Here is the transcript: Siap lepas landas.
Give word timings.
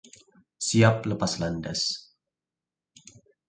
Siap 0.67 0.97
lepas 1.11 1.31
landas. 1.45 1.81